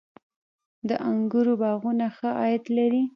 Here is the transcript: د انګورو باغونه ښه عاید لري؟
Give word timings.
د 0.87 0.89
انګورو 1.09 1.53
باغونه 1.61 2.07
ښه 2.15 2.29
عاید 2.39 2.63
لري؟ 2.77 3.01